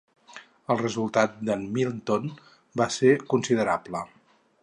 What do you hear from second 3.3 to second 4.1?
considerable.